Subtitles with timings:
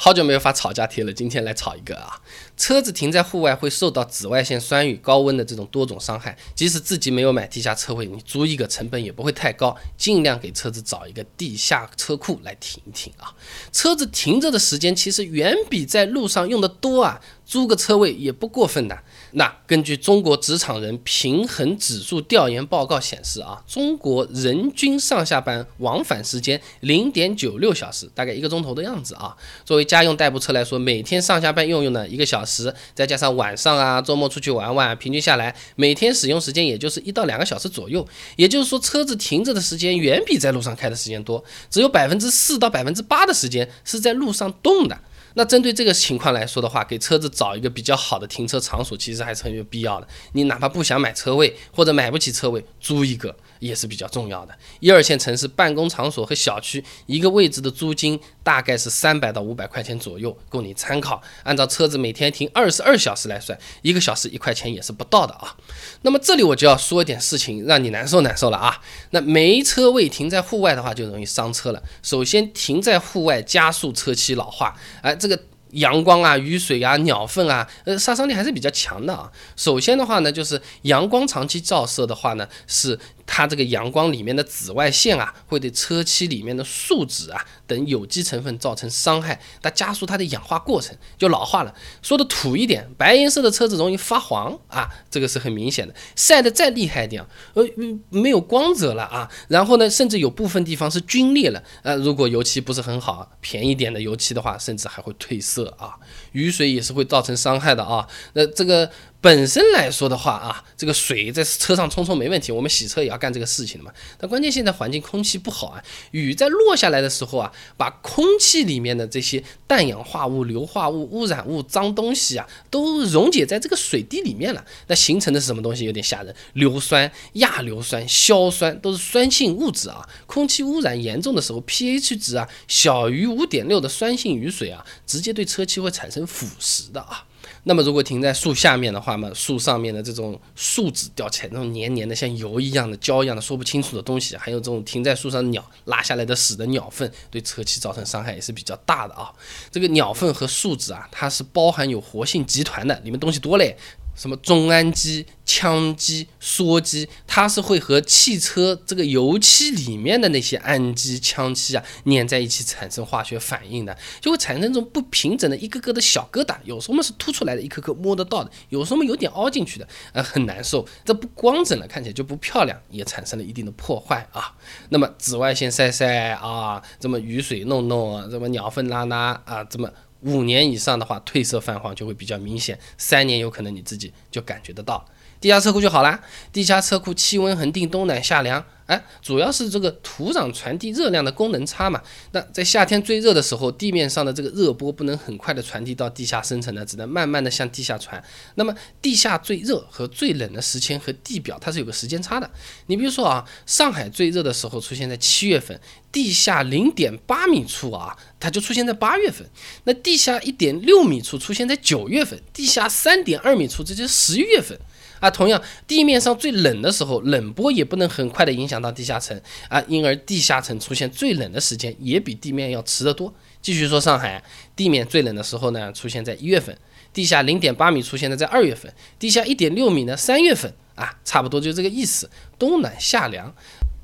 [0.00, 2.20] 好久没有发吵架贴了，今天来吵一个啊！
[2.56, 6.38] 车子停在户外会受到紫外线、酸雨、高温的这种多种伤害。
[6.54, 13.34] 即使自己没有买地下车位，你租一个成本也不会太高，尽量给车子找一个地下车库来停一停啊！
[13.72, 18.96] 车子停着的时间其实远比在路上用的多啊，租个车位也不过分的。
[19.32, 29.36] 那根据中国职场人平衡指数调研报告显示啊，中国人均上下班往返时间零点九六小时，大概一个钟头的样子啊。
[29.64, 38.06] 作为家用代步车来说，每天上下班用用呢一个小时，再加上晚上啊、周末出去玩玩，平均下来每天使用时间也就是一到两个小时左右。
[38.36, 44.98] 也就是说，车子停着的时间远比在路上开的时间多，只有百分之四到百分之八的时间是在路上动的。
[45.34, 50.08] 那针对这个情况来说的话，给车子找一个比较好的停车场所，其实还是很有必要的。
[50.32, 53.34] 你哪怕不想买车位，或者买不起车位，租一个。
[53.60, 54.54] 也是比较重要的。
[54.78, 61.20] 一二线城市办公场所和小区一个位置的租金大概是三百到五百块钱左右，供你参考。
[61.42, 65.56] 按照车子每天停二十二小时来算，一个小时一块钱也是不到的啊。
[66.02, 68.80] 那么这里我就要说一点事情，让你难受难受了啊。
[69.10, 71.82] 那没车位停在户外的话，就容易伤车了。
[72.00, 74.72] 首先，停在户外加速车漆老化，
[75.02, 75.38] 哎，这个。
[75.72, 79.30] 阳光啊，雨水啊，鸟粪啊，呃，杀伤力还是比较强的啊。
[79.54, 82.98] 首先的话呢，就是阳光长期照射的话呢，是
[83.28, 91.74] 它这个阳光里面的紫外线啊，会对车漆里面的树脂啊等有机成分造成伤害，它加速它的氧化过程，就老化了。
[92.02, 95.94] 说的土一点，白颜色的车子容易发黄啊，这个是很明显的。
[96.16, 97.64] 晒得再厉害一点，呃，
[98.10, 99.30] 没有光泽了啊。
[99.48, 101.62] 然后呢，甚至有部分地方是皲裂了。
[101.82, 105.38] 呃，如果油漆不是很好，便宜点的油漆的话，甚至还会褪。
[105.40, 105.94] 色啊，
[106.32, 108.06] 雨水也是会造成伤害的啊。
[108.32, 113.92] 那这个本身来说的话啊，这个水在车上冲冲没问题，我们洗车也要干这个事情的嘛。
[114.16, 124.64] 但关键现在环境空气不好啊，雨在落下来的时候啊，把空气里面的这些氮氧化物、硫化物、污染物、脏东西啊，都溶解在这个水滴里面了。
[124.86, 125.84] 那形成的是什么东西？
[125.84, 130.08] 有点吓人，硫酸、亚硫酸、硝酸都是酸性物质啊。
[130.26, 137.24] 空气污染严重的时候，pH 值啊小于五点六的酸性雨水啊，直接对车漆会产生腐蚀的啊。
[137.68, 149.30] 那么如果停在树下面的话嘛，树上面的这种树脂掉起来那种黏黏的像油一样的胶一样的说不清楚的东西，还有这种停在树上的鸟拉下来的屎的鸟粪，对车漆造成伤害也是比较大的啊。
[149.70, 153.76] 这个鸟粪和树脂啊，它是包含有活性集团的，里面东西多嘞。
[154.18, 174.52] 什么中氨基、羟基、羧基，它是会和汽车这个油漆里面的那些氨基、羟基啊粘在一起产生化学反应的，就会产生这种不平整的一个个的小疙瘩，有时候嘛是凸出来的，一颗颗摸得到的，有时候嘛有点凹进去的，呃很难受，这不光整了，看起来就不漂亮，也产生了一定的破坏啊。
[174.88, 179.88] 那么紫外线晒晒啊，这么雨水弄弄，这么鸟粪拉拉啊，这么。
[180.20, 185.04] 五年以上的话，褪色泛黄就会比较明显；三年有可能你自己就感觉得到。
[185.40, 186.20] 地下车库就好啦，
[186.52, 188.64] 地下车库气温恒定，冬暖夏凉。
[188.88, 192.02] 哎，主要是这个土壤传递热量的功能差嘛。
[192.32, 198.22] 那在夏天最热的时候，地面上的这个热波不能很快的传递到地下深层呢，只能慢慢的向地下传。
[198.54, 202.50] 那么地下最热和最冷的时间和地表它是有个时间差的。
[202.86, 205.78] 你比如说啊，上海最热的时候出现在七月份，
[206.10, 209.46] 地下零点八米处啊，它就出现在八月份。
[209.84, 214.78] 那地下一点六米处出现在九月份，地下三点二米处这就是十一月份。
[215.20, 223.32] 啊，同样，地面上最冷的时候，冷波也不能很快的影响到地下层啊，因而地下层出现最冷的时间也比地面要迟得多。
[223.60, 224.42] 继续说上海，
[224.76, 226.76] 地面最冷的时候呢，出现在一月份，
[227.12, 233.54] 地下零点八米出现的在二月份，地下一点六米呢三月份啊，差不多就这个意思，冬暖夏凉。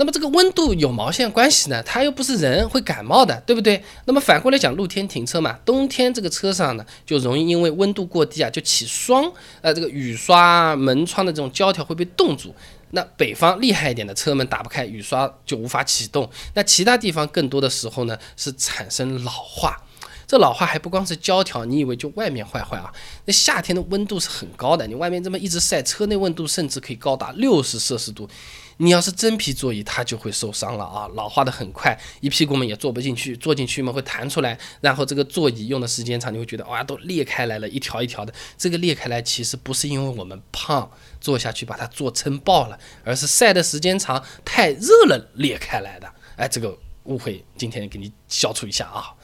[0.00, 1.82] 那么这个温度有毛线关系呢？
[1.82, 3.84] 它又不是人会感冒的，对不对？
[4.06, 9.30] 那么反过来讲，露天停车嘛，冬天这个车上呢，就容易因为温度过低啊，就起霜，
[9.60, 12.54] 呃，这个雨刷、门窗的这种胶条会被冻住。
[12.92, 16.30] 那北方厉害一点的车门打不开，雨刷就无法启动。
[16.54, 19.76] 那其他地方更多的时候呢，是产生老化。
[20.26, 22.90] 这老化还不光是胶条，你以为就外面坏坏啊？
[23.26, 28.26] 那夏天的温度是很高的，你外面这么一直晒，车内温度甚至可以高达六十摄氏度。
[28.82, 31.06] 你要是真皮座椅，它就会受伤了啊！
[31.14, 38.32] 老化的很快，一屁股嘛也坐不进去，坐进去嘛会弹出来，然后这个座椅用的时间长，你会觉得哇都裂开来了，一条一条的。
[38.56, 40.90] 这个裂开来其实不是因为我们胖，
[41.20, 46.10] 坐下去把它坐撑爆了，而是晒的时间长，太热了裂开来的。
[46.36, 46.76] 哎，这个。
[47.04, 49.14] 误会，今天给你消除一下啊。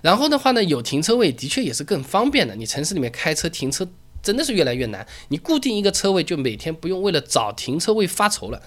[0.00, 2.56] 然后的话呢，有停车位的确也是更方便的。
[2.56, 3.86] 你城市里面开车停车
[4.22, 5.06] 真的是越来越难。
[5.28, 8.62] 你固定一个车位，就每天不用为了找停车位发愁了。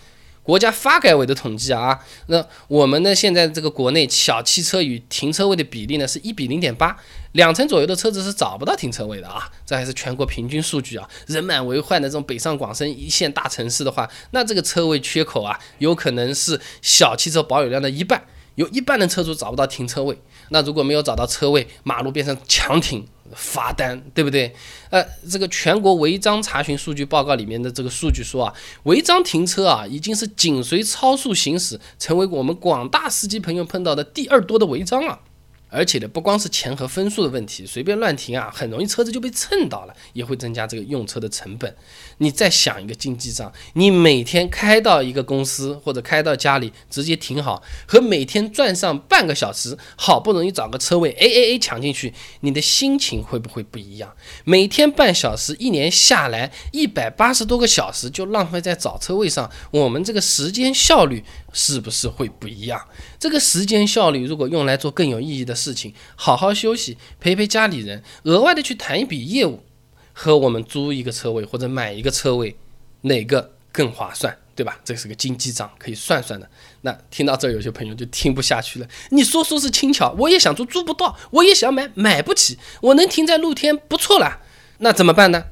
[0.50, 6.98] 国家发改委的统计啊，那我们呢现在这个国内小汽车与停车位的比例呢是一比零点八，
[7.34, 11.08] 两成左右的车子是找不到停车位的啊，这还是全国平均数据啊。
[11.28, 18.20] 人满为患的这种北上广深一线大城市的话，那这个车位缺口啊，有可能是小汽车保有量的一半，
[18.56, 20.20] 有一半的车主找不到停车位。
[20.50, 23.06] 那如果没有找到车位，马路边上强停。
[23.36, 24.54] 罚单，对不对？
[24.90, 28.54] 呃，这个全国违章查询数据报告里面的这个数据说啊，
[28.84, 35.20] 违章停车啊，已经是紧随超速行驶，成为我们广大司机朋友碰到的第二多的违章了。
[35.70, 41.76] 而且呢，不光是钱和分数的问题，随便乱停啊，很容易车子就被蹭到了，也会增加这个用车的成本。
[42.18, 54.14] 你再想一个经济账，你每天开到一个公司或者开到家里直接停好，和每天转上半个小时，好不容易找个车位，A A A 抢进去，你的心情会不会不一样？
[54.44, 61.24] 每天半小时，一年下来一百八十多个小时就浪费在找车位上，我们这个时间效率
[61.54, 62.82] 是不是会不一样？
[63.20, 65.54] 这个时间效率如果用来做更有意义的。
[65.60, 69.62] 事情好好休息，陪陪家里人，额外的去谈一笔业务，
[70.14, 72.56] 和我们租一个车位或者买一个车位，
[73.02, 74.80] 哪个更划算，对吧？
[74.86, 76.50] 这是个经济账，可以算算的。
[76.82, 78.88] 那听到这，有些朋友就听不下去了。
[79.10, 82.58] 你说说是轻巧，我也想租，租不到；我也想买，买不起。
[82.80, 84.40] 我能停在露天，不错了。
[84.78, 85.44] 那怎么办呢？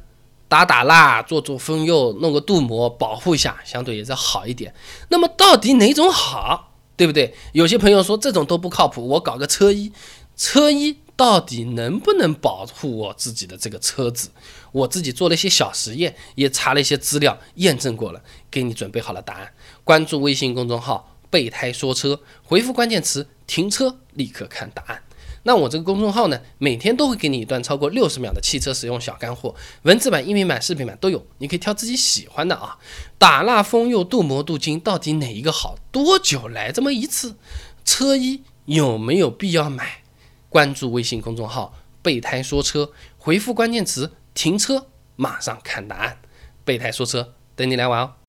[0.48, 4.74] 打打蜡，做做封釉，弄个镀膜，保护一下，相对也是好一点。
[5.10, 6.67] 那么到底哪种好？
[6.98, 7.34] 对不对？
[7.54, 9.94] 有些朋友说这种都不靠谱，我搞个车衣，
[10.36, 14.30] 车衣到底能不能保护我自己的这个车子？
[14.72, 18.22] 我自己做了一些小实验，也查了一些资料，验证过了，
[18.52, 19.54] 给你准备好了答案。
[19.84, 25.04] 关注微信公众号“备胎说车”，回复关键词“停车”，立刻看答案。
[25.48, 32.78] 那我这个公众号呢，每天都会给你一段超过六十秒的汽车使用小干货，文字版、音频版、视频版都有，你可以挑自己喜欢的啊。
[33.18, 35.78] 打蜡、封釉、镀膜、镀金，到底哪一个好？
[35.90, 37.38] 多久来这么一次？
[37.86, 40.04] 车衣有没有必要买？
[40.50, 41.74] 关注微信公众号
[42.04, 46.18] “备胎说车”，回复关键词“停车”，马上看答案。
[46.66, 48.27] 备胎说车，等你来玩哦。